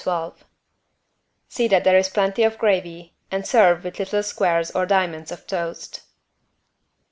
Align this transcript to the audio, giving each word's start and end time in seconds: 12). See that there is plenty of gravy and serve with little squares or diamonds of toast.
12). 0.03 0.45
See 1.47 1.67
that 1.67 1.83
there 1.83 1.95
is 1.95 2.09
plenty 2.09 2.41
of 2.41 2.57
gravy 2.57 3.13
and 3.29 3.45
serve 3.45 3.83
with 3.83 3.99
little 3.99 4.23
squares 4.23 4.71
or 4.71 4.87
diamonds 4.87 5.31
of 5.31 5.45
toast. 5.45 6.01